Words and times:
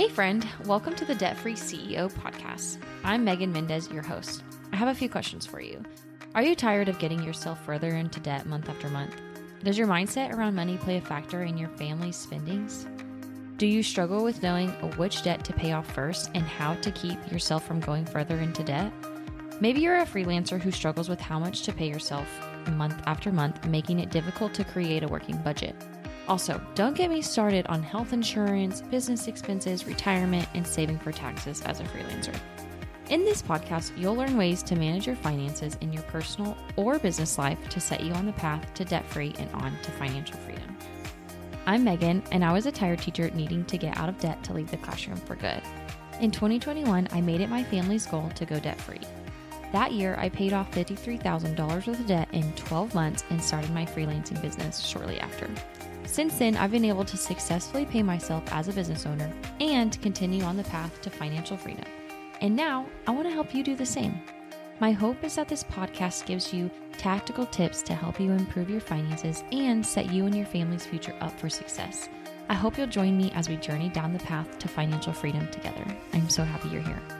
Hey, 0.00 0.08
friend, 0.08 0.48
welcome 0.64 0.94
to 0.94 1.04
the 1.04 1.14
Debt 1.14 1.36
Free 1.36 1.52
CEO 1.52 2.10
podcast. 2.10 2.78
I'm 3.04 3.22
Megan 3.22 3.52
Mendez, 3.52 3.90
your 3.90 4.02
host. 4.02 4.42
I 4.72 4.76
have 4.76 4.88
a 4.88 4.94
few 4.94 5.10
questions 5.10 5.44
for 5.44 5.60
you. 5.60 5.84
Are 6.34 6.42
you 6.42 6.54
tired 6.54 6.88
of 6.88 6.98
getting 6.98 7.22
yourself 7.22 7.62
further 7.66 7.90
into 7.90 8.18
debt 8.18 8.46
month 8.46 8.70
after 8.70 8.88
month? 8.88 9.14
Does 9.62 9.76
your 9.76 9.86
mindset 9.86 10.32
around 10.32 10.54
money 10.54 10.78
play 10.78 10.96
a 10.96 11.02
factor 11.02 11.42
in 11.42 11.58
your 11.58 11.68
family's 11.68 12.16
spendings? 12.16 12.86
Do 13.58 13.66
you 13.66 13.82
struggle 13.82 14.24
with 14.24 14.42
knowing 14.42 14.70
which 14.96 15.22
debt 15.22 15.44
to 15.44 15.52
pay 15.52 15.72
off 15.72 15.92
first 15.92 16.30
and 16.34 16.44
how 16.44 16.76
to 16.76 16.90
keep 16.92 17.30
yourself 17.30 17.66
from 17.66 17.80
going 17.80 18.06
further 18.06 18.38
into 18.38 18.64
debt? 18.64 18.90
Maybe 19.60 19.82
you're 19.82 19.98
a 19.98 20.06
freelancer 20.06 20.58
who 20.58 20.70
struggles 20.70 21.10
with 21.10 21.20
how 21.20 21.38
much 21.38 21.60
to 21.64 21.74
pay 21.74 21.90
yourself 21.90 22.26
month 22.70 23.02
after 23.04 23.30
month, 23.30 23.66
making 23.66 24.00
it 24.00 24.10
difficult 24.10 24.54
to 24.54 24.64
create 24.64 25.02
a 25.02 25.08
working 25.08 25.36
budget. 25.42 25.76
Also, 26.30 26.60
don't 26.76 26.94
get 26.96 27.10
me 27.10 27.20
started 27.20 27.66
on 27.66 27.82
health 27.82 28.12
insurance, 28.12 28.82
business 28.82 29.26
expenses, 29.26 29.84
retirement, 29.84 30.48
and 30.54 30.64
saving 30.64 30.96
for 30.96 31.10
taxes 31.10 31.60
as 31.62 31.80
a 31.80 31.82
freelancer. 31.82 32.38
In 33.08 33.24
this 33.24 33.42
podcast, 33.42 33.90
you'll 33.98 34.14
learn 34.14 34.36
ways 34.36 34.62
to 34.62 34.76
manage 34.76 35.08
your 35.08 35.16
finances 35.16 35.76
in 35.80 35.92
your 35.92 36.04
personal 36.04 36.56
or 36.76 37.00
business 37.00 37.36
life 37.36 37.58
to 37.70 37.80
set 37.80 38.04
you 38.04 38.12
on 38.12 38.26
the 38.26 38.32
path 38.34 38.72
to 38.74 38.84
debt 38.84 39.04
free 39.06 39.34
and 39.40 39.50
on 39.54 39.76
to 39.82 39.90
financial 39.90 40.36
freedom. 40.38 40.78
I'm 41.66 41.82
Megan, 41.82 42.22
and 42.30 42.44
I 42.44 42.52
was 42.52 42.66
a 42.66 42.70
tired 42.70 43.00
teacher 43.00 43.28
needing 43.30 43.64
to 43.64 43.76
get 43.76 43.98
out 43.98 44.08
of 44.08 44.20
debt 44.20 44.40
to 44.44 44.52
leave 44.52 44.70
the 44.70 44.76
classroom 44.76 45.16
for 45.16 45.34
good. 45.34 45.60
In 46.20 46.30
2021, 46.30 47.08
I 47.10 47.20
made 47.20 47.40
it 47.40 47.50
my 47.50 47.64
family's 47.64 48.06
goal 48.06 48.30
to 48.36 48.46
go 48.46 48.60
debt 48.60 48.80
free. 48.80 49.00
That 49.72 49.90
year, 49.90 50.14
I 50.16 50.28
paid 50.28 50.52
off 50.52 50.70
$53,000 50.70 51.58
worth 51.58 51.88
of 51.88 52.06
debt 52.06 52.28
in 52.30 52.52
12 52.52 52.94
months 52.94 53.24
and 53.30 53.42
started 53.42 53.72
my 53.72 53.84
freelancing 53.84 54.40
business 54.40 54.78
shortly 54.78 55.18
after. 55.18 55.48
Since 56.04 56.38
then, 56.38 56.56
I've 56.56 56.70
been 56.72 56.84
able 56.84 57.04
to 57.04 57.16
successfully 57.16 57.86
pay 57.86 58.02
myself 58.02 58.42
as 58.52 58.68
a 58.68 58.72
business 58.72 59.06
owner 59.06 59.32
and 59.60 60.00
continue 60.02 60.42
on 60.42 60.56
the 60.56 60.64
path 60.64 61.00
to 61.02 61.10
financial 61.10 61.56
freedom. 61.56 61.84
And 62.40 62.56
now 62.56 62.86
I 63.06 63.12
want 63.12 63.28
to 63.28 63.32
help 63.32 63.54
you 63.54 63.62
do 63.62 63.76
the 63.76 63.86
same. 63.86 64.20
My 64.80 64.92
hope 64.92 65.22
is 65.24 65.34
that 65.36 65.48
this 65.48 65.62
podcast 65.62 66.24
gives 66.24 66.54
you 66.54 66.70
tactical 66.92 67.44
tips 67.46 67.82
to 67.82 67.94
help 67.94 68.18
you 68.18 68.32
improve 68.32 68.70
your 68.70 68.80
finances 68.80 69.44
and 69.52 69.84
set 69.84 70.10
you 70.10 70.24
and 70.24 70.34
your 70.34 70.46
family's 70.46 70.86
future 70.86 71.14
up 71.20 71.38
for 71.38 71.50
success. 71.50 72.08
I 72.48 72.54
hope 72.54 72.78
you'll 72.78 72.86
join 72.86 73.16
me 73.16 73.30
as 73.32 73.48
we 73.48 73.56
journey 73.56 73.90
down 73.90 74.12
the 74.12 74.18
path 74.20 74.58
to 74.58 74.68
financial 74.68 75.12
freedom 75.12 75.48
together. 75.50 75.84
I'm 76.14 76.28
so 76.28 76.44
happy 76.44 76.70
you're 76.70 76.82
here. 76.82 77.19